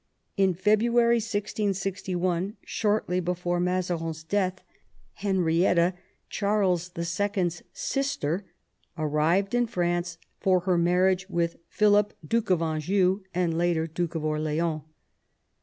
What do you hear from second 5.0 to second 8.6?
Henrietta, Charles II. 's sister,